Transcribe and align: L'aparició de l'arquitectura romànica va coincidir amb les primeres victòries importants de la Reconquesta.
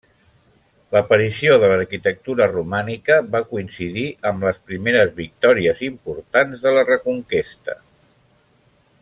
L'aparició 0.95 1.57
de 1.63 1.67
l'arquitectura 1.71 2.47
romànica 2.53 3.17
va 3.35 3.43
coincidir 3.51 4.07
amb 4.31 4.49
les 4.49 4.59
primeres 4.71 5.13
victòries 5.21 5.85
importants 5.91 6.65
de 6.67 6.75
la 6.79 6.87
Reconquesta. 6.91 7.79